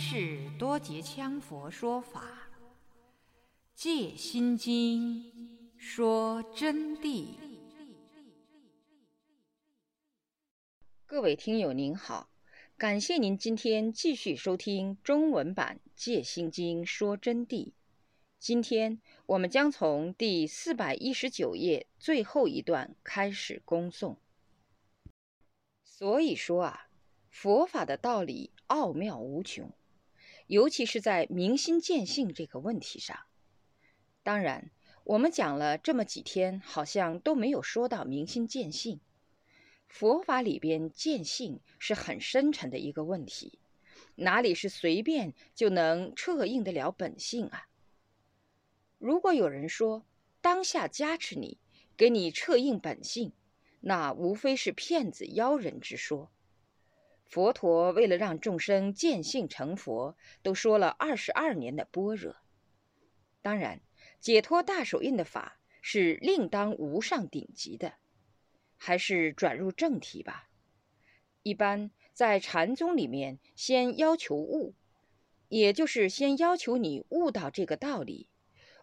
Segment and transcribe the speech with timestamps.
[0.00, 2.22] 是多杰羌佛说法，
[3.74, 5.24] 《戒心经》
[5.76, 7.34] 说真谛。
[11.04, 12.30] 各位听友您好，
[12.76, 17.72] 感谢您今天继续收听中文版《戒心经》说真谛。
[18.38, 24.16] 今天我们将从第四百一十九页最后一段开始恭诵。
[25.82, 26.84] 所以说啊。
[27.30, 29.70] 佛法的道理奥妙无穷，
[30.48, 33.20] 尤其是在明心见性这个问题上。
[34.22, 34.70] 当然，
[35.04, 39.00] 我们讲了这么几天，好像都没有说到明心见性。
[39.86, 43.58] 佛法里边见性是很深沉的一个问题，
[44.16, 47.68] 哪里是随便就能彻应得了本性啊？
[48.98, 50.04] 如果有人说
[50.40, 51.58] 当下加持你，
[51.96, 53.32] 给你彻应本性，
[53.80, 56.30] 那无非是骗子妖人之说。
[57.28, 62.36] 佛陀为了让众生见性成佛，都说了二十二年的般若。
[63.42, 63.80] 当然，
[64.18, 67.94] 解脱大手印的法是另当无上顶级的。
[68.80, 70.48] 还是转入正题吧。
[71.42, 74.74] 一般在禅宗里面，先要求悟，
[75.48, 78.28] 也就是先要求你悟到这个道理。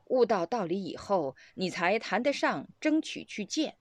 [0.05, 3.77] 悟到道理以后，你才谈得上争取去见，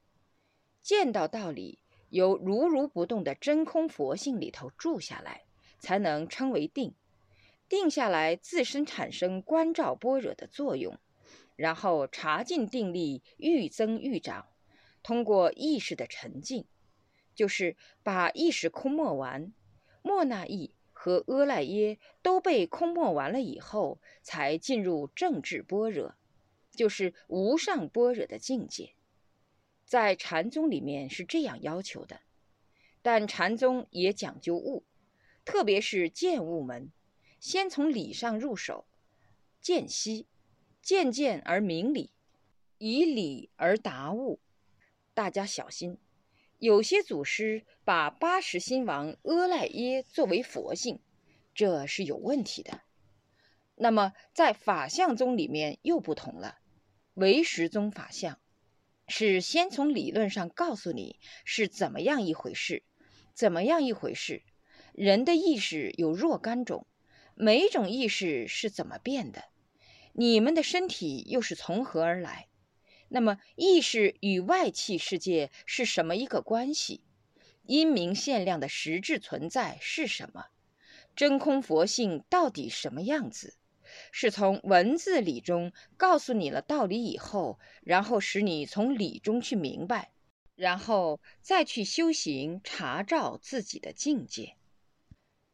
[0.82, 1.80] 见到道理。
[2.14, 5.42] 由如如不动的真空佛性里头住下来，
[5.80, 6.94] 才能称为定。
[7.68, 10.96] 定下来，自身产生观照般若的作用，
[11.56, 14.46] 然后茶尽定力愈增愈长。
[15.02, 16.66] 通过意识的沉静，
[17.34, 19.52] 就是把意识空没完，
[20.00, 26.14] 莫那意和阿赖耶都被空没完了以后，才进入正智般若，
[26.70, 28.94] 就是无上般若的境界。
[29.84, 32.20] 在禅宗里面是这样要求的，
[33.02, 34.84] 但禅宗也讲究悟，
[35.44, 36.90] 特别是见悟门，
[37.38, 38.86] 先从理上入手，
[39.60, 40.26] 见悉，
[40.82, 42.10] 渐渐而明理，
[42.78, 44.40] 以理而达悟。
[45.12, 45.98] 大家小心，
[46.58, 50.98] 有些祖师把八十心王阿赖耶作为佛性，
[51.54, 52.80] 这是有问题的。
[53.76, 56.58] 那么在法相宗里面又不同了，
[57.14, 58.38] 唯识宗法相。
[59.06, 62.82] 是先从理论上告诉你是怎么样一回事，
[63.34, 64.42] 怎么样一回事。
[64.92, 66.86] 人的意识有若干种，
[67.34, 69.44] 每种意识是怎么变的？
[70.12, 72.48] 你们的身体又是从何而来？
[73.08, 77.02] 那么意识与外气世界是什么一个关系？
[77.66, 80.46] 阴明限量的实质存在是什么？
[81.16, 83.56] 真空佛性到底什么样子？
[84.12, 90.12] 是从文字理中告诉你了道理以后，然后使你从理中去明白，
[90.54, 94.56] 然后再去修行查照自己的境界。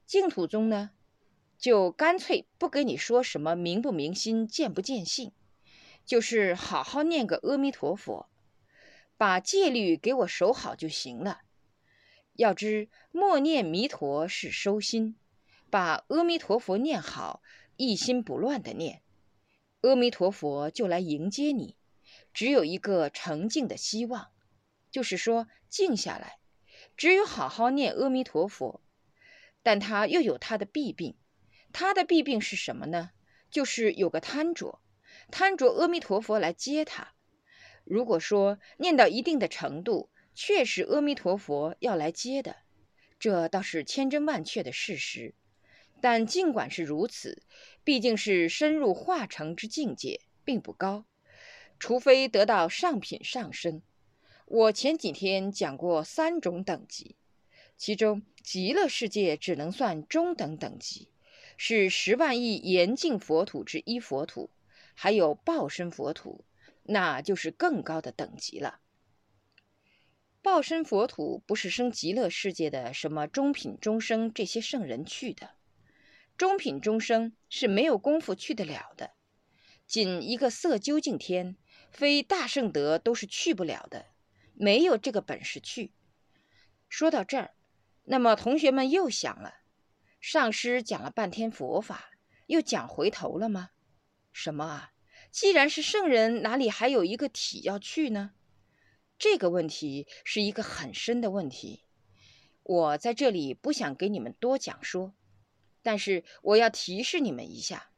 [0.06, 0.90] 净土宗呢，
[1.58, 5.32] 就干脆不给你说什么明不明心、见不见性，
[6.04, 8.28] 就是好好念个阿弥陀佛，
[9.16, 11.42] 把戒律给我守好就行了。
[12.34, 15.16] 要知默念弥陀是收心，
[15.68, 17.42] 把阿弥陀佛念好。
[17.80, 19.00] 一心不乱的念，
[19.80, 21.78] 阿弥陀佛就来迎接你。
[22.34, 24.28] 只有一个澄净的希望，
[24.91, 26.41] 就是说静下来，
[26.98, 28.82] 只有好好念阿弥陀佛。
[29.62, 31.16] 但他又有他的弊病，
[31.72, 33.12] 他的弊病是什么呢？
[33.50, 34.82] 就是有个贪着，
[35.30, 37.14] 贪着阿弥陀佛来接他。
[37.84, 42.56] 如果说念到一定的程度，确实阿弥陀佛要来接的，
[43.18, 45.34] 这倒是千真万确的事实。
[46.00, 47.42] 但尽管是如此，
[47.84, 51.04] 毕竟是深入化成之境界，并不高。
[51.78, 53.82] 除非得到上品上身。
[54.47, 57.16] 我前几天讲过三种等级，
[57.76, 61.08] 其中极乐世界只能算中等等级，
[61.56, 64.50] 是十万亿严净佛土之一佛土，
[64.94, 66.44] 还有报身佛土，
[66.82, 68.80] 那就是更高的等级了。
[70.42, 75.50] 报身佛土不是生极乐世界的什么中品中生这些圣人去的。
[76.41, 79.10] 中品中生是没有功夫去得了的，
[79.87, 81.59] 仅一个色究竟天，
[81.91, 84.07] 非大圣德都是去不了的，
[84.54, 85.92] 没有这个本事去。
[86.89, 87.51] 说到这儿，
[88.04, 89.57] 那么同学们又想了：
[90.19, 92.09] 上师讲了半天佛法，
[92.47, 93.72] 又讲回头了吗？
[94.33, 94.92] 什么啊？
[95.31, 98.31] 既然是圣人，哪里还有一个体要去呢？
[99.19, 101.84] 这个问题是一个很深的问题，
[102.63, 105.13] 我在这里不想给你们多讲说。
[105.82, 107.91] 但是我要提示你们一下，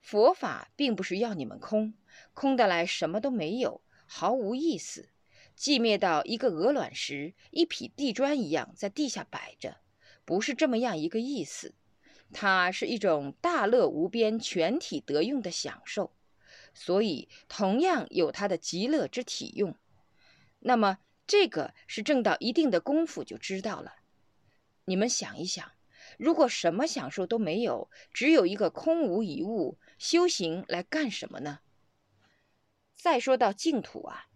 [0.00, 1.94] 佛法并不是要你们空，
[2.34, 5.08] 空的来什么都没有，毫无意思，
[5.56, 9.78] 寂灭到一个鹅卵石、一匹地砖一样在地下摆着，
[10.24, 11.74] 不是这么样一个意思，
[12.32, 16.12] 它是一种大乐无边、全体得用的享受，
[16.74, 19.74] 所以同样有它的极乐之体用。
[20.60, 23.94] 那么这个是挣到一定的功夫就知道了。
[24.86, 25.70] 你们想一想，
[26.18, 31.60] 如果什么享受都没有，只有一个空无一物，修行来干什么呢？
[32.94, 34.26] 再说到净土啊，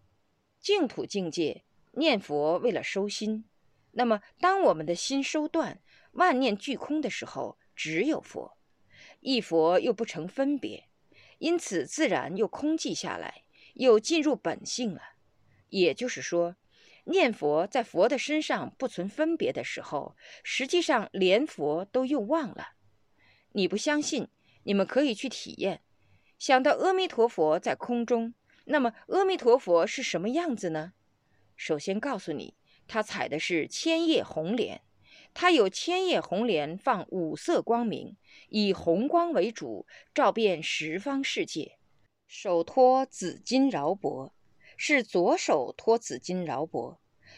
[0.60, 3.44] 净土境界念佛为了收心。
[3.90, 5.82] 那么，当我们的心收断、
[6.12, 8.56] 万念俱空的时候，只有佛，
[9.20, 10.88] 一佛又不成分别，
[11.38, 13.42] 因此自然又空寂下来，
[13.74, 15.02] 又进入本性了。
[15.68, 16.56] 也就是说，
[17.04, 22.74] 念佛在佛的身上不存分别的时候，实际上连佛都又忘了。
[23.52, 24.28] 你不相信？
[24.64, 25.82] 你们可以去体验。
[26.38, 28.34] 想到阿弥陀佛在空中，
[28.64, 30.92] 那么阿弥陀佛是什么样子呢？
[31.56, 32.54] 首先告诉你。
[32.88, 34.82] 他采的是千叶红莲，
[35.32, 38.16] 他有千叶红莲放五色光明，
[38.48, 41.78] 以红光为主，照遍十方世界。
[42.26, 44.34] 手托紫金饶钵，
[44.84, 46.96] 是左手托紫金饶帛，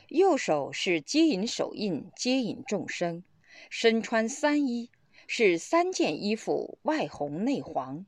[0.08, 3.22] 右手是接引手印，接引众生。
[3.68, 4.90] 身穿三衣，
[5.26, 8.06] 是三件衣服，外红内黄，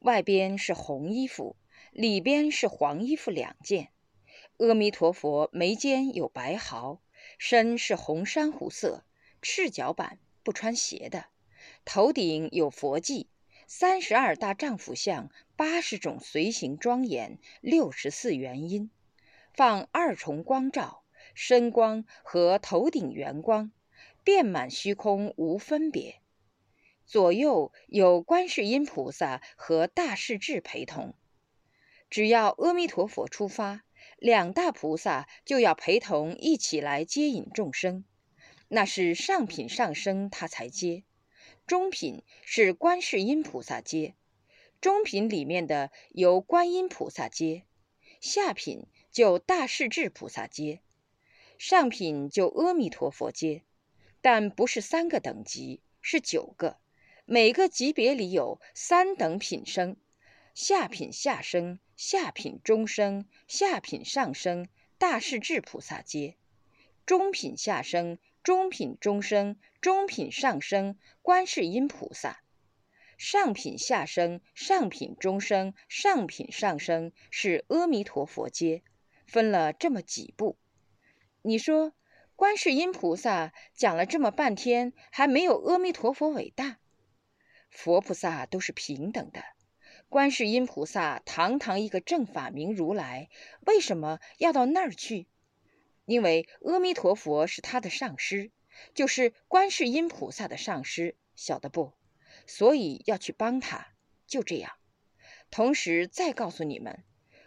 [0.00, 1.54] 外边是红衣服，
[1.92, 3.92] 里边是黄衣服两件。
[4.58, 7.00] 阿弥陀佛眉间有白毫，
[7.38, 9.04] 身是红珊瑚色，
[9.40, 11.26] 赤脚板，不穿鞋的。
[11.84, 13.26] 头顶有佛髻，
[13.74, 18.90] 三十二大丈夫相，八十种随行庄严，六十四元音，
[19.54, 23.72] 放二重光照，身光和头顶圆光，
[24.22, 26.20] 遍满虚空无分别。
[27.06, 31.14] 左右有观世音菩萨和大势至陪同，
[32.10, 33.84] 只要阿弥陀佛出发。
[34.18, 38.04] 两大菩萨就要陪同一起来接引众生，
[38.68, 41.04] 那是上品上生他才接，
[41.72, 44.14] 中品是观世音菩萨接，
[44.82, 47.62] 中品里面的由观音菩萨接，
[48.20, 50.82] 下品就大势至菩萨接，
[51.56, 53.62] 上品就阿弥陀佛接，
[54.20, 56.76] 但不是三个等级，是九个，
[57.24, 59.96] 每个级别里有三等品生，
[60.54, 61.78] 下品下生。
[61.96, 64.68] 下品中生，下品上生，
[64.98, 66.34] 大势至菩萨阶；
[67.06, 72.38] 中品下生，中品中生，中品上生，观世音菩萨；
[73.16, 78.82] 上品下生，上品中生，上品上生是阿弥陀佛阶，
[79.28, 80.58] 分了这么几步。
[81.42, 81.92] 你说，
[82.34, 86.78] 观世音菩萨讲了这么半天，还没有阿弥陀佛伟大？
[87.70, 89.44] 佛菩萨都是平等的。
[90.08, 93.30] 观世音菩萨堂堂一个正法明如来，
[93.66, 95.28] 为什么要到那儿去？
[96.12, 98.50] 因为阿弥陀佛是他的上师，
[98.92, 101.94] 就是观世音菩萨的上师，晓得不？
[102.46, 103.94] 所以要去帮他，
[104.26, 104.72] 就这样。
[105.50, 107.02] 同时再告诉你们，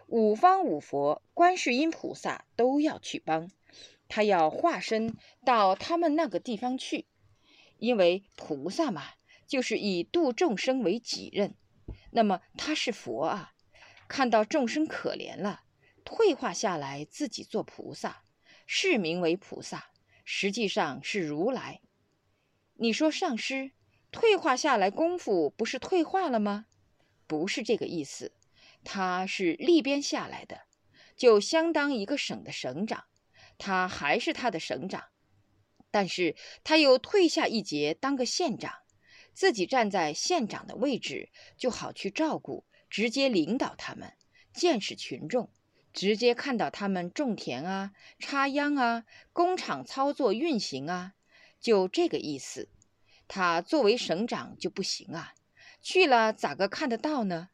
[0.08, 3.52] 五方五佛、观世音菩萨都要去帮，
[4.08, 7.06] 他要化身到他们那个地方去，
[7.78, 9.04] 因为菩萨嘛，
[9.46, 11.54] 就是以度众生为己任。
[12.10, 13.54] 那么他是佛啊，
[14.08, 15.62] 看到众生可怜了，
[16.04, 18.24] 退化下来自己做菩萨，
[18.66, 19.92] 是名为菩萨，
[20.24, 21.82] 实际上是如来。
[22.76, 23.72] 你说上师
[24.12, 26.66] 退化下来功夫不是退化了吗？
[27.28, 28.34] 不是这个意思，
[28.84, 30.62] 他是立边下来的，
[31.16, 33.06] 就相当一个省的省长，
[33.58, 35.06] 他还是他的省长，
[35.90, 38.74] 但是他又退下一节当个县长。
[39.34, 44.14] 自己站在县长的位置，就好去照顾，直接领导他们，
[44.54, 45.52] 见识群众，
[45.96, 51.14] 直接看到他们种田啊、插秧啊、工厂操作运行啊，
[51.62, 52.68] 就这个意思。
[53.30, 55.34] 他作为省长就不行啊，
[55.82, 57.48] 去了咋个看得到呢？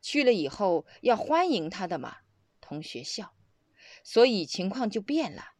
[0.00, 2.18] 去了以后要欢迎他的嘛，
[2.60, 3.34] 同学笑。
[4.04, 5.54] 所以情况就变了。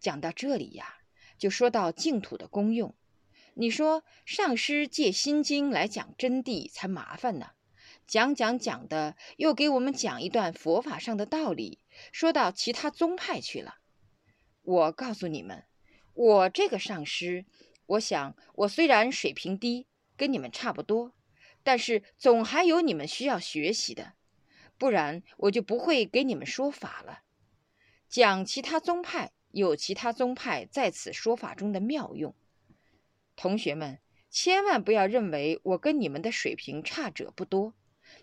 [0.00, 0.96] 讲到这里呀，
[1.36, 2.94] 就说到净土的功用。
[3.52, 7.50] 你说上师借心经来讲真谛才麻烦呢，
[8.06, 11.80] 讲讲讲的又给我们讲一段佛法上的道理，
[12.12, 13.78] 说到其他宗派去了。
[14.62, 15.64] 我告诉你们，
[16.14, 17.46] 我这个上师，
[17.86, 21.14] 我想我虽然水平低，跟你们差不多，
[21.64, 24.12] 但是总还有你们需要学习的，
[24.78, 27.22] 不然我就不会给你们说法了。
[28.08, 32.36] 讲其他宗派有其他宗派在此说法中的妙用。
[33.34, 33.98] 同学们，
[34.30, 37.74] 千万不要认为我跟你们的水平差者不多，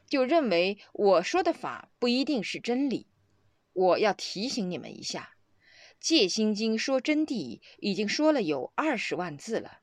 [0.08, 3.08] 就认为我说的法不一定是真理。
[3.74, 5.36] 我要提醒你们一下，
[6.00, 9.80] 《戒心经》说真谛已经说了有二十万字了，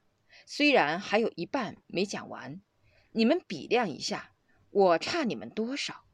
[0.46, 2.60] 虽然还有一半没讲完，
[3.12, 4.32] 你们比量一下，
[4.70, 6.04] 我差你们多少？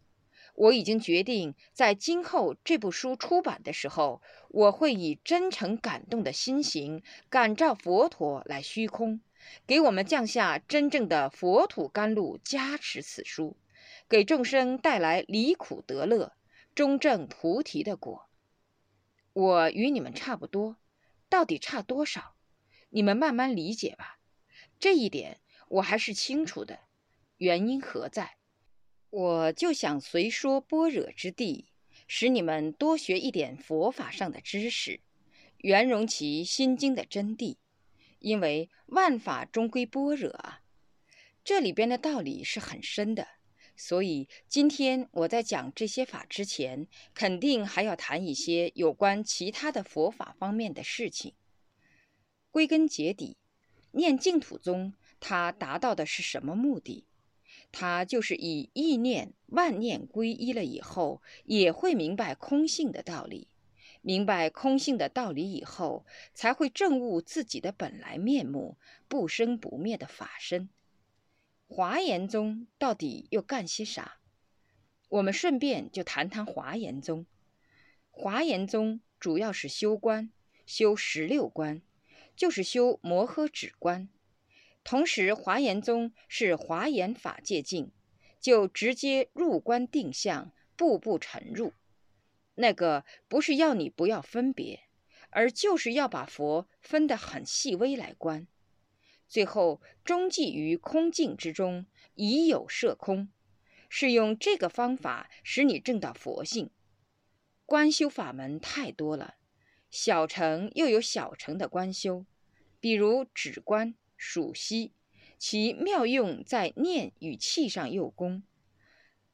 [0.54, 9.20] 我已经决定，在今后这部书出版的时候，我会以真诚感动的心行，感召佛陀来虚空，
[9.66, 13.54] 给我们降下真正的佛土甘露，加持此书，
[14.08, 16.36] 给众生带来离苦得乐、
[16.74, 18.28] 中正菩提的果。
[19.32, 20.76] 我与你们差不多，
[21.28, 22.36] 到底差多少？
[22.90, 24.20] 你们慢慢理解吧。
[24.78, 26.78] 这一点我还是清楚的，
[27.38, 28.36] 原因何在？
[29.10, 31.72] 我就想随说般若之地，
[32.06, 35.00] 使你们多学一点佛法上的知识，
[35.58, 37.56] 圆融其心经的真谛。
[38.20, 40.62] 因为万法终归般若啊，
[41.42, 43.26] 这里边的道理是很深的。
[43.76, 51.34] 所以今天我在讲这些法之前，肯定还要谈一些有关其他的佛法方面的事情。
[52.50, 53.36] 归根结底，
[53.92, 57.04] 念净土宗它达到的是什么目的？
[57.72, 63.48] 他就是以意念万念归一了以后，也会明白空性的道理。
[64.00, 68.78] 明白空性的道理以后，才会证悟自己的本来面目，
[69.08, 70.70] 不生不灭的法身。
[71.68, 74.18] 华严宗到底又干些啥？
[75.08, 77.26] 我们顺便就谈谈华严宗。
[78.10, 80.30] 华严宗主要是修观，
[80.64, 81.82] 修十六观，
[82.36, 84.08] 就是修摩诃止观。
[84.84, 87.90] 同时，华严宗是华严法界境，
[88.40, 91.72] 就直接入观定向，步步沉入。
[92.54, 94.84] 那个不是要你不要分别，
[95.30, 98.46] 而就是要把佛分得很细微来观。
[99.28, 103.28] 最后终寂于空境之中，已有摄空，
[103.88, 106.70] 是用这个方法使你证到佛性。
[107.64, 109.34] 观修法门太多了，
[109.90, 112.24] 小乘又有小乘的观修，
[112.80, 113.94] 比如止观。
[114.18, 114.92] 数息，
[115.38, 118.42] 其妙用在念与气上用功。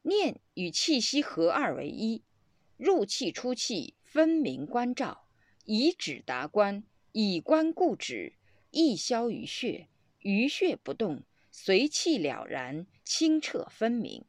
[0.02, 2.24] 念与气息合二为一，
[2.76, 5.28] 入气出气分明关照，
[5.64, 6.82] 以止达观，
[7.12, 8.32] 以观固止，
[8.72, 9.86] 意消于血，
[10.18, 14.24] 于血不动，随气了然，清澈分明，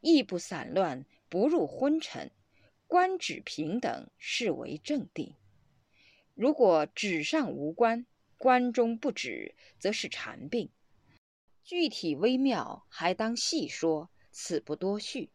[0.00, 2.32] 意不散乱，不入昏沉，
[2.88, 5.36] 观止平等，是为正定。
[6.34, 8.04] 如果止上无关。
[8.38, 10.72] 关中不止，则是禅病。
[11.62, 15.30] 具体微妙，还当细说，此不多叙。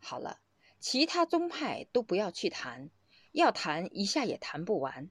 [0.00, 0.40] 好了，
[0.80, 2.90] 其他宗派都不要去谈，
[3.30, 5.08] 要谈一下也谈不完。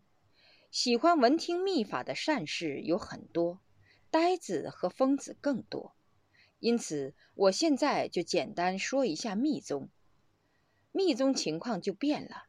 [0.77, 3.61] 喜欢闻听秘法的善士有很多，
[4.11, 5.95] 呆子和疯子更多。
[6.59, 9.87] 因此，我现在就简单说一下密宗。
[10.91, 12.47] 密宗情况就变了，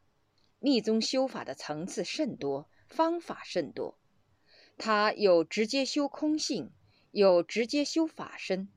[0.59, 3.97] 密宗修法的层次甚多，方法甚多。
[4.77, 6.73] 他有直接修空性，
[7.13, 8.69] 有直接修法身，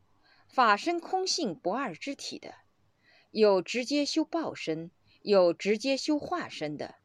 [0.48, 2.52] 法身空性不二之体的；
[3.32, 4.92] 有直接修报身，
[5.24, 7.00] 有直接修化身的；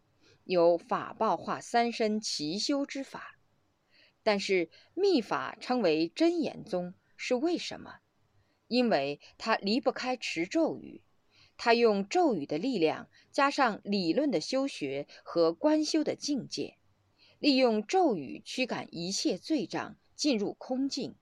[0.44, 3.38] 有法报化三身齐修之法。
[4.22, 7.96] 但是密法称为真言宗，是为什么？
[8.68, 11.02] 因为它离不开持咒语，
[11.58, 16.78] 它用咒语的力量，加上理论的修学和观修的境界。
[17.38, 21.14] 利用咒语驱赶一切罪障，进入空境。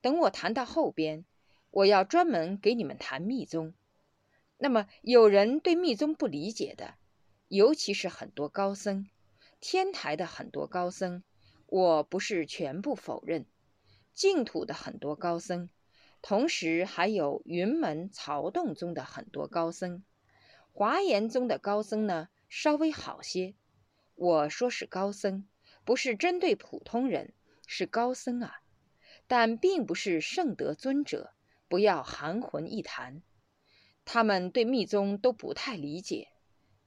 [0.00, 1.26] 等我谈到后边，
[1.70, 3.74] 我要专门给你们谈密宗。
[4.56, 6.94] 那么，有人对密宗不理解的，
[7.48, 9.08] 尤其是很多高僧，
[9.58, 11.22] 天台的很多高僧，
[11.66, 13.46] 我不是全部否认。
[14.12, 15.70] 净土的很多高僧，
[16.20, 20.02] 同时还有云门曹洞宗的很多高僧，
[20.72, 23.54] 华严宗的高僧呢，稍微好些。
[24.14, 25.48] 我说是高僧，
[25.84, 27.32] 不是针对普通人，
[27.66, 28.60] 是高僧啊，
[29.26, 31.32] 但并不是圣德尊者，
[31.68, 33.22] 不要含混一谈。
[34.04, 36.28] 他们对密宗都不太理解，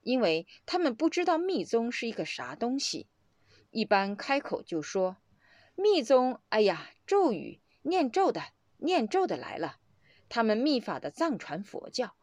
[0.02, 3.08] 因为他们不知道密宗是一个啥东西，
[3.70, 5.16] 一般开口就说
[5.74, 8.42] 密宗，哎呀，咒语念咒的，
[8.78, 9.78] 念咒的来了，
[10.28, 12.14] 他们密法的藏传佛教，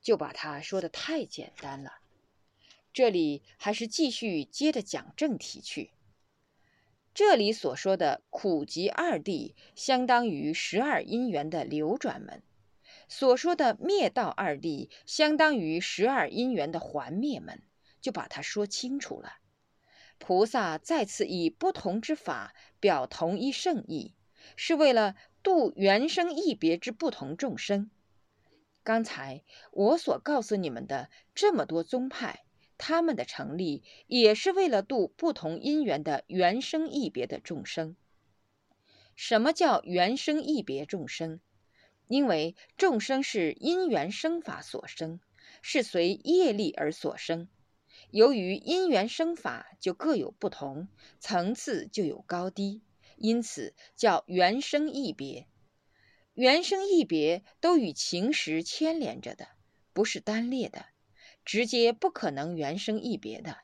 [0.00, 2.00] 就把它说的太简单了。
[2.92, 5.90] 这里还是继续接着讲正题去。
[7.12, 12.40] 这里所说的苦集二谛，相当于十二因缘的流转门；
[13.08, 17.62] 所说的灭道二谛，相当于十二因缘的还灭门。
[18.00, 19.38] 就把它说清楚了。
[20.18, 24.14] 菩萨再次以不同之法表同一圣意，
[24.54, 27.90] 是为了度原生异别之不同众生。
[28.84, 32.44] 刚才我所告诉你们的这么多宗派。
[32.78, 37.96] 他们的成立也是为了度不同因缘的原生异别的众生。
[39.14, 41.40] 什么叫原生异别众生？
[42.08, 45.20] 因为众生是因缘生法所生，
[45.62, 47.48] 是随业力而所生。
[48.10, 52.82] 由于因缘生法就各有不同，层次就有高低，
[53.16, 55.46] 因此叫缘生异别。
[56.34, 59.48] 缘生异别都与情识牵连着的，
[59.92, 60.84] 不是单列的，
[61.44, 63.56] 直接不可能缘生异别的。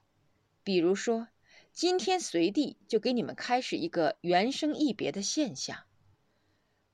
[0.64, 1.28] 比如说，
[1.72, 5.84] 今天随地就给你们开始一个缘生异别的现象。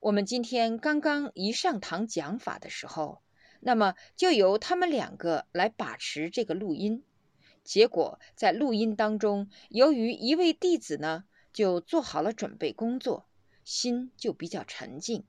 [0.00, 3.20] 我们今天刚刚一上堂讲法的时候，
[3.58, 7.02] 那么就由他们两个来把持这个录音。
[7.64, 13.26] 结果在录音当中，由于一位弟子呢就做好了准备工作，
[13.64, 15.24] 心就比较沉静；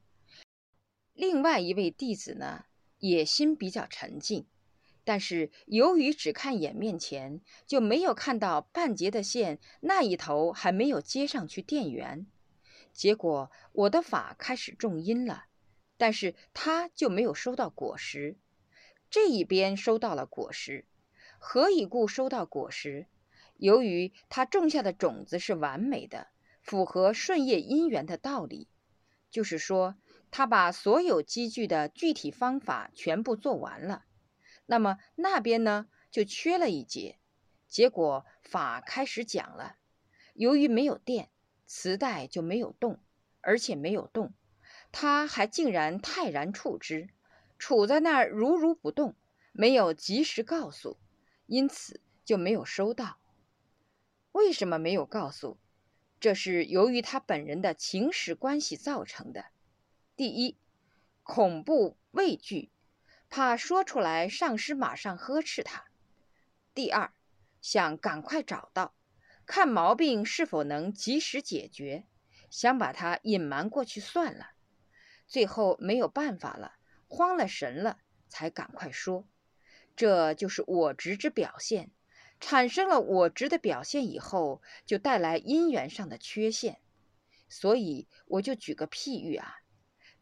[1.14, 2.66] 另外一位弟子呢
[3.00, 4.46] 也心比较沉静，
[5.04, 12.28] 但是由于只看眼面前，就没有看到半截的线那一头还没有接上去电源。
[12.94, 15.46] 结果我的法开始种因了，
[15.98, 18.38] 但是他就没有收到果实。
[19.10, 20.86] 这一边收到了果实，
[21.40, 23.08] 何以故收到果实？
[23.56, 26.28] 由于他种下的种子是完美的，
[26.62, 28.68] 符合顺业因缘的道理。
[29.32, 29.96] 就是说，
[30.32, 34.06] 他把所有积聚的具体方法全部做完了。
[34.66, 37.20] 那么那边呢，就缺了一节。
[37.68, 39.76] 结果法开始讲了，
[40.34, 41.30] 由于没有电。
[41.72, 43.00] 磁带就没有动，
[43.42, 44.34] 而且没有动，
[44.92, 47.10] 他还竟然泰然处之，
[47.60, 49.16] 处在那儿如如不动，
[49.52, 50.98] 没有及时告诉，
[51.46, 53.20] 因此就没有收到。
[54.32, 55.60] 为什么没有告诉？
[56.20, 59.46] 这是由于他本人的情史关系造成的。
[60.16, 60.58] 第一，
[61.22, 62.72] 恐怖畏惧，
[63.30, 65.84] 怕说出来上师马上呵斥他；
[66.74, 67.14] 第二，
[67.62, 68.96] 想赶快找到。
[69.50, 72.06] 看毛病是否能及时解决，
[72.52, 74.52] 想把它隐瞒过去算了，
[75.26, 76.74] 最后没有办法了，
[77.08, 79.28] 慌了神了，才赶快说。
[79.96, 81.90] 这就是我执之表现，
[82.40, 86.80] 产生了我执的表现以后，就带来因缘上的缺陷。
[87.50, 89.62] 所以我就举个譬喻啊，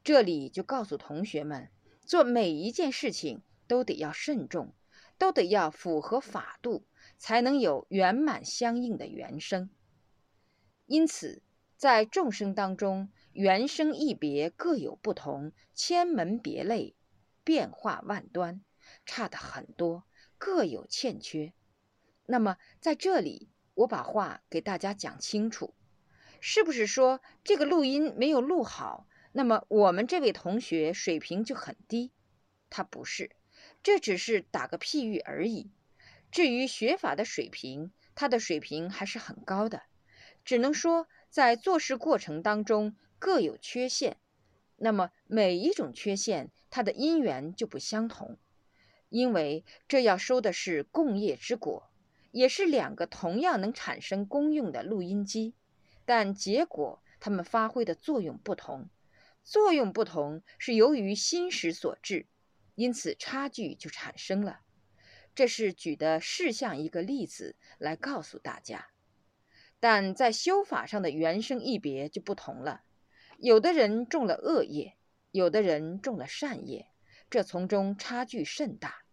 [0.06, 1.70] 这里就告诉同学们，
[2.06, 4.74] 做每一件事情都得要慎重，
[5.18, 6.88] 都得要符合法度。
[7.18, 9.70] 才能有圆满相应的原生。
[10.86, 11.42] 因此，
[11.76, 16.96] 在众生当中，原生一别各有不同，千门别类，
[17.44, 18.62] 变化万端，
[19.06, 20.06] 差得很多，
[20.38, 21.54] 各有欠缺。
[22.26, 25.74] 那么，在这里，我把话给大家讲清楚，
[26.40, 29.08] 是不是说这个录音没有录好？
[29.34, 32.12] 那么我们这位同学水平就很低？
[32.70, 33.36] 他不是，
[33.84, 35.70] 这只是打个譬喻而已。
[36.32, 39.84] 至于学法的水平，他的水平还是很高的，
[40.44, 44.18] 只能说在做事过程当中各有缺陷。
[44.76, 48.38] 那么每一种缺陷，它的因缘就不相同，
[49.10, 51.90] 因为这要收的是共业之果，
[52.32, 55.56] 也是两个同样能产生功用的录音机，
[56.06, 58.88] 但结果它们发挥的作用不同，
[59.44, 62.28] 作用不同是由于心识所致，
[62.76, 64.60] 因此差距就产生了。
[65.38, 68.88] 这是举的事项一个例子来告诉大家，
[69.80, 72.82] 但在修法上的原生一别就不同了。
[73.38, 74.98] 有的人种了恶业，
[75.30, 76.88] 有的人种了善业，
[77.30, 79.04] 这从中差距甚大。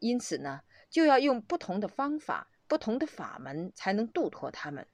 [0.00, 4.88] 因此呢，就要用不同的方法、不同的法门才能度脱他们，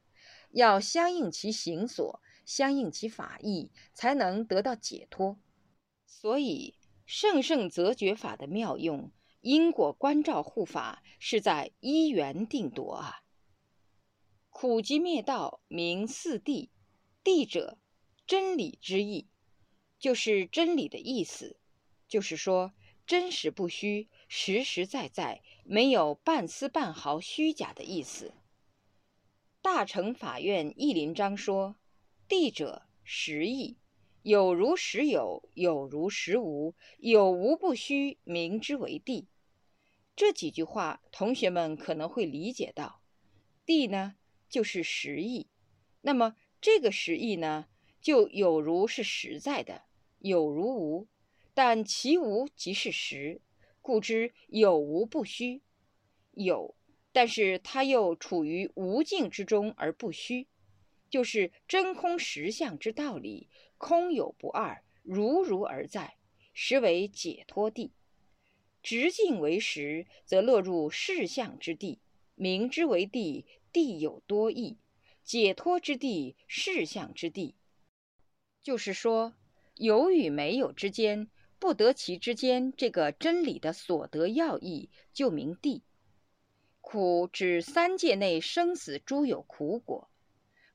[0.51, 5.39] 要相应其行所，相应其法意，才能得到解脱。
[6.05, 6.75] 所以
[7.07, 9.11] 圣圣则觉法的妙用。
[9.47, 13.23] 因果关照护法是在一缘定夺啊。
[14.51, 16.71] 苦集灭道名四谛，
[17.23, 17.79] 谛者
[18.27, 19.29] 真理之意，
[20.01, 21.61] 就是真理的意思，
[22.09, 22.73] 就是说
[23.07, 28.35] 真实不虚，实实在在，没有半丝半毫虚假的意思。
[29.63, 31.77] 大乘法院义林章说
[32.29, 33.77] ：“谛者实义，
[34.23, 39.27] 有如实有，有如实无，有无不虚，名之为谛。”
[40.17, 43.03] 这几句话，同学们可能会理解到，
[43.67, 44.17] 地呢
[44.49, 45.47] 就是实意，
[46.01, 47.67] 那么这个实意呢，
[48.01, 49.83] 就有如是实在的，
[50.21, 51.07] 有如无，
[51.53, 53.43] 但其无即是实，
[53.83, 55.61] 故知有无不虚。
[56.33, 56.75] 有，
[57.13, 60.49] 但是它又处于无境之中而不虚，
[61.11, 66.17] 就是真空实相之道理，空有不二，如如而在，
[66.55, 67.93] 实为解脱地。
[68.87, 71.99] 直境为实，则落入事相之地，
[72.37, 73.45] 名之为地。
[73.73, 74.79] 地有多义，
[75.25, 77.57] 解脱之地，事相之地。
[78.63, 79.35] 就是说，
[79.75, 85.83] 有与没有之间，不得其之间这个真理的所得要义，就名地。
[86.81, 90.09] 苦指三界内生死诸有苦果，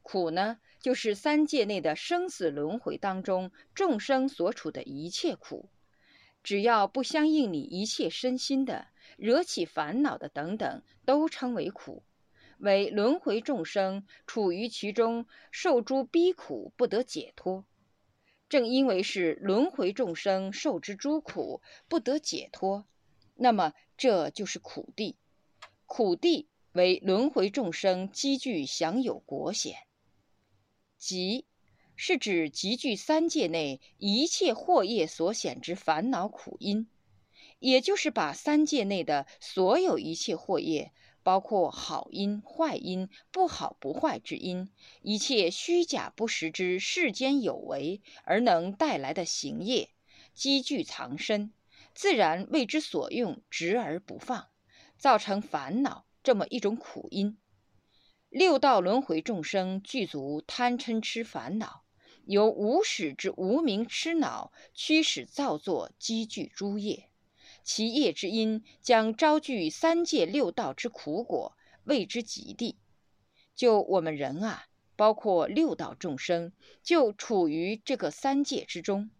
[0.02, 5.70] 苦呢，就是三界内的生死轮回当中众生所处的一切苦，
[6.44, 12.04] 只要不相应你一切身心的，惹起烦恼的等等，都称为苦。
[12.58, 17.66] 为轮回众生处于其中，受诸逼苦，不得解脱。
[18.50, 22.86] 正因为是轮回众生受之诸苦，不得解脱，
[23.36, 25.18] 那么这就是苦地。
[25.86, 29.76] 苦地为轮回众生积聚享有果显。
[30.98, 31.46] 集
[32.04, 36.88] 是指集聚三界内一切惑业所显之烦恼苦因，
[37.60, 40.94] 也就是把三界内的所有一切惑业。
[41.22, 44.72] 包括好因、坏因、不好不坏之因，
[45.04, 49.92] 一切虚假不实之世间有为而能带来的行业，
[50.34, 51.54] 积聚藏身，
[51.94, 54.48] 自然为之所用，执而不放，
[54.98, 57.38] 造成烦恼这么一种苦因。
[58.30, 61.81] 六道轮回众生具足贪嗔痴烦恼，
[62.32, 67.10] 由无始之无明痴恼驱使造作，积聚诸业。
[67.62, 72.78] 其业之因，将招聚三界六道之苦果，谓之极地。
[73.54, 79.12] 就我们人啊，包括六道众生，就处于这个三界之中。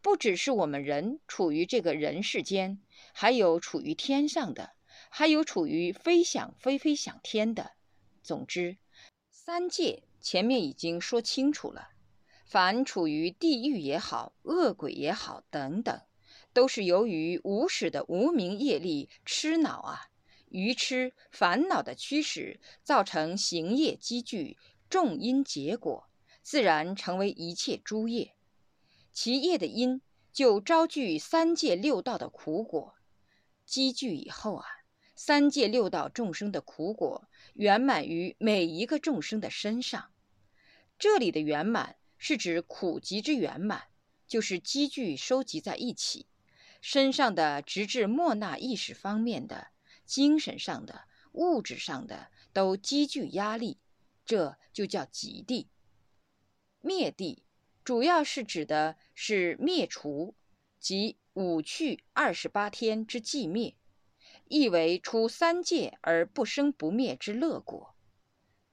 [0.00, 2.80] 不只是我们人处于这个人世间，
[3.12, 4.70] 还有处于天上的，
[5.10, 7.72] 还有处于飞想飞飞想天的。
[8.22, 8.78] 总之，
[9.30, 11.90] 三界前面已经说清楚了。
[12.48, 16.00] 凡处于地狱也好，恶鬼也好，等等。
[16.54, 20.08] 都是由于无始的无明业力痴恼啊，
[20.48, 24.56] 愚痴烦恼的驱使，造成行业积聚，
[24.88, 26.08] 众因结果，
[26.42, 28.34] 自然成为一切诸业。
[29.12, 30.00] 其业的因，
[30.32, 32.94] 就招聚三界六道的苦果。
[33.66, 34.64] 积聚以后啊，
[35.14, 40.10] 三界六道众生的苦果圆满于每一个众生的身上。
[40.98, 43.84] 这里的圆满是指苦集之圆满，
[44.26, 46.26] 就是积聚收集在一起。
[46.80, 49.68] 身上的直至莫那意识方面的、
[50.04, 53.78] 精神上的、物质上的都积聚压力，
[54.24, 55.68] 这就叫极地。
[56.80, 57.42] 灭地
[57.82, 60.34] 主要是指的是灭除，
[60.78, 63.76] 即五去二十八天之寂灭，
[64.44, 67.94] 意为出三界而不生不灭之乐果。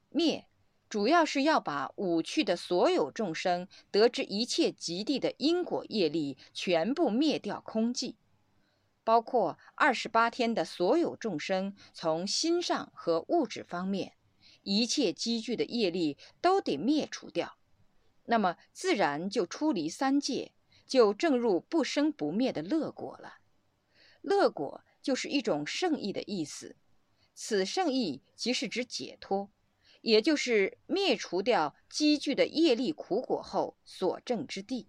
[0.10, 0.48] 灭。
[0.96, 8.16] 主要是要把五趣的所有众生得知一切极地的因果业力全部灭掉空寂，
[9.04, 14.14] 包括二十八天的所有众生，从心上和物质方面，
[14.64, 17.58] 一切积聚的业力都得灭除掉，
[18.28, 20.54] 那么自然就出离三界，
[20.88, 23.40] 就正入不生不灭的乐果了。
[24.22, 26.78] 乐果就是一种圣意的意思，
[27.34, 29.50] 此圣意即是指解脱。
[30.06, 34.88] 也就是灭除掉积聚的业力苦果后所证之地。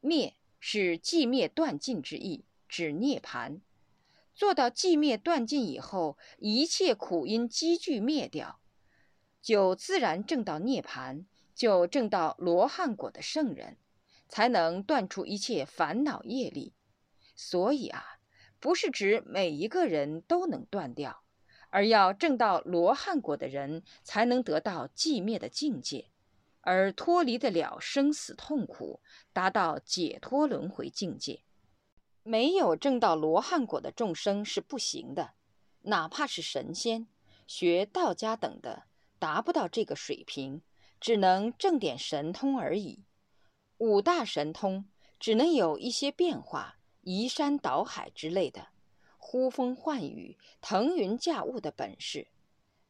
[0.00, 3.60] 灭是寂灭断尽之意，指涅盘。
[4.34, 8.62] 做到寂灭断尽以后，一切苦因积聚灭掉，
[9.42, 13.76] 就自然证到涅盘，就证到罗汉果的圣人，
[14.26, 16.72] 才能断除一切烦恼业力。
[17.36, 18.02] 所以啊，
[18.58, 21.22] 不是指每一个人都能断掉。
[21.70, 26.10] 而要证到罗汉果的人，才能得到寂灭的境界，
[26.60, 29.00] 而脱离得了生死痛苦，
[29.32, 31.42] 达到解脱轮回境界。
[32.22, 35.32] 没有证到罗汉果的众生是不行的，
[35.82, 37.06] 哪怕是神仙、
[37.46, 38.84] 学道家等的，
[39.18, 40.62] 达不到这个水平，
[41.00, 43.04] 只能证点神通而已。
[43.78, 44.84] 五大神通
[45.18, 48.68] 只能有一些变化，移山倒海之类的。
[49.22, 52.26] 呼风唤雨、腾云驾雾的本事，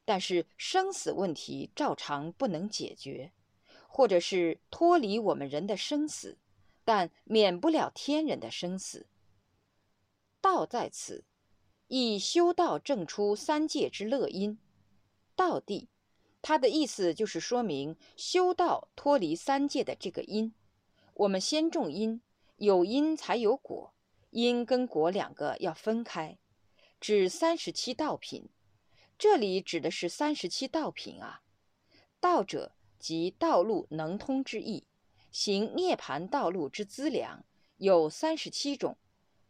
[0.04, 3.32] 但是生死问题照常不能解决，
[3.88, 6.38] 或者是脱离我们人的生死，
[6.84, 9.06] 但免不了天人的生死。
[10.40, 11.24] 道在此，
[11.88, 14.58] 以修道证出三界之乐因。
[15.34, 15.88] 道地，
[16.40, 20.54] 它的意思就是说明修道脱离三界的这个因。
[21.14, 22.22] 我们先种因，
[22.56, 23.92] 有因才有果。
[24.30, 26.38] 因跟果两个要分开，
[27.00, 28.48] 指三十七道品。
[29.18, 31.42] 这里指的是三十七道品啊。
[32.20, 34.86] 道者即道路能通之意，
[35.30, 37.44] 行涅盘道路之资粮
[37.76, 38.96] 有三十七种，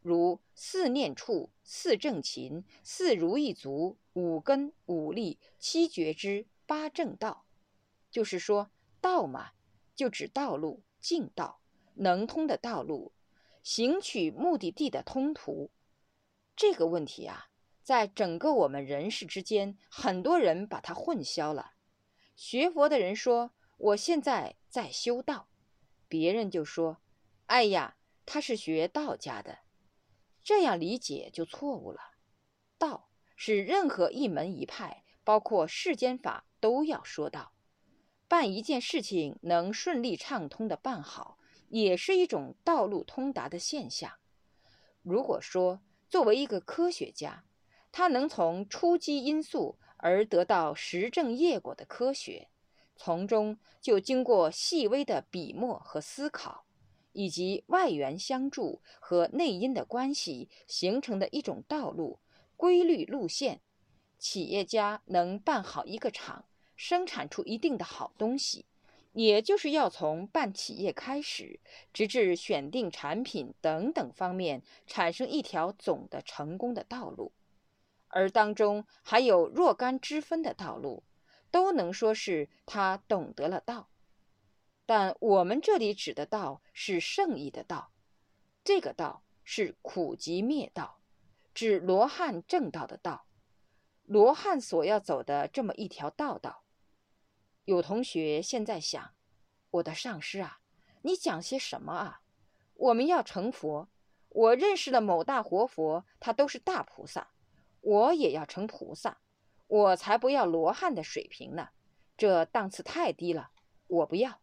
[0.03, 7.45] 如四念处、四正勤、四如意足、五根、五力、七觉知、八正道。
[8.11, 9.53] 就是说，道嘛，
[9.95, 11.61] 就指道路、径道、
[11.95, 13.13] 能通的道路，
[13.63, 15.71] 行取目的地的通途。
[16.57, 17.49] 这个问题啊，
[17.83, 21.73] 在整个我们人世之间，很多人把它混淆了。
[22.37, 25.49] 学佛的人说：“我现在在修道。”
[26.09, 27.01] 别人就说
[27.47, 27.97] ：“哎呀，
[28.27, 29.59] 他是学道家的。”
[30.43, 32.01] 这样理解就错误了。
[32.79, 37.53] 道是任何一门一派，包括世间法，都要说道。
[38.27, 41.37] 办一件事情能顺利畅通的办好，
[41.71, 44.13] 也是一种道路通达的现象。
[45.03, 47.45] 如果说作为一个科学家，
[47.91, 52.49] 他能从初级因素而得到实证业果的科学。
[52.97, 56.67] 从中就经过细微的笔墨和思考，
[57.13, 62.19] 以及外缘相助和内因的关系形成的一种道路
[62.57, 63.63] 规律路线，
[64.19, 66.45] 企业家能办好一个厂，
[66.77, 68.67] 生产出一定的好东西，
[69.13, 71.61] 也就是要从办企业开始，
[71.93, 77.33] 直至选定产品等等方面产生一条总的成功的道路，
[78.09, 81.05] 而当中还有若干之分的道路。
[81.53, 83.91] 都能说是他懂得了道，
[84.87, 87.91] 但我们这里指的道是圣意的道，
[88.63, 91.01] 这个道是苦集灭道，
[91.53, 93.27] 指罗汉正道的道，
[94.05, 96.63] 罗汉所要走的这么一条道道。
[97.65, 99.15] 有同学现在想，
[99.71, 100.61] 我的上师啊，
[101.03, 102.23] 你讲些什么啊？
[102.75, 103.89] 我们要成佛，
[104.31, 107.33] 我认识的某大活佛，他都是大菩萨，
[107.81, 109.19] 我也要成菩萨。
[109.67, 111.69] 我才不要罗汉的水平呢，
[112.17, 113.51] 这档次太低了，
[113.87, 114.41] 我不要。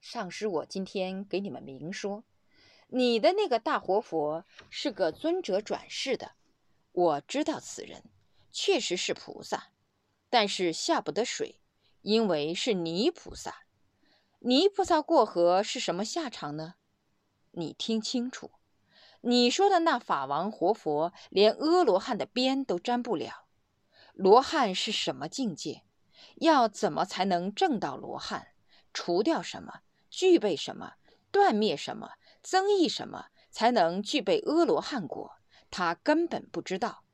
[0.00, 2.24] 上师，我今天给你们明说，
[2.88, 6.32] 你的那个大活佛是个尊者转世的，
[6.90, 8.02] 我知道此人
[8.50, 9.68] 确实是菩萨，
[10.32, 11.58] 但是下不得水，
[12.00, 13.64] 因为是泥菩萨。
[14.38, 16.76] 泥菩萨过河是什么下场呢？
[17.50, 18.50] 你听清楚，
[19.20, 23.44] 你说的那法王活佛，连阿罗汉的边都沾不了。
[24.14, 25.82] 罗汉是什么境界？
[26.36, 28.54] 要怎么才能证到罗汉？
[28.94, 29.80] 除掉什么？
[30.08, 30.94] 具备什么？
[31.30, 32.12] 断灭什么？
[32.40, 33.26] 增益什么？
[33.50, 35.36] 才能具备阿罗汉果？
[35.70, 37.04] 他根本不知道，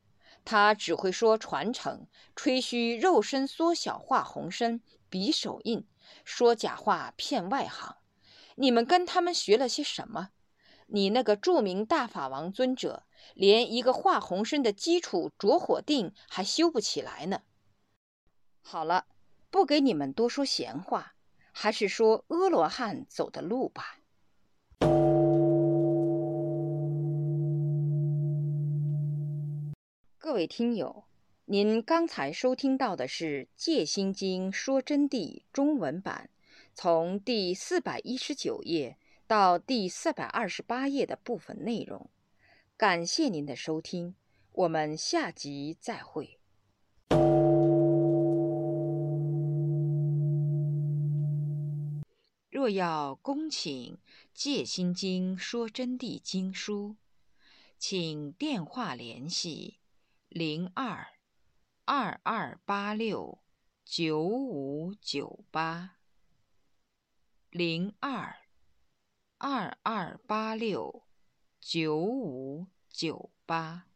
[0.51, 4.81] 他只会说传承，吹嘘肉身缩小化红身，
[5.11, 5.87] 比手印，
[6.25, 7.99] 说假话骗外行。
[8.57, 10.31] 你们跟他们学了些什么？
[10.87, 13.05] 你那个著名大法王尊者。
[13.35, 17.43] 连一个化红身的基础着火定还修不起来呢。
[18.63, 19.05] 好了，
[19.51, 21.15] 不给你们多说闲话，
[21.53, 23.99] 还是说阿罗汉走的路吧。
[30.29, 31.05] 各位听友，
[31.47, 36.29] 您刚才收听到的是《戒心经说真谛》中文版，
[36.75, 42.11] 从第四百一十九页到第四百二十八页的部分内容。
[42.77, 44.17] 感谢您的收听，
[44.53, 46.39] 我们下集再会。
[52.51, 53.95] 若要恭请
[54.35, 56.97] 《戒心经说真谛》经书，
[57.79, 59.79] 请电话联系
[60.29, 61.09] 零二
[61.85, 63.39] 二二八六
[63.85, 65.97] 九五九八
[67.51, 68.37] 零二
[69.39, 71.09] 二二八六。
[71.61, 73.88] 九五九八。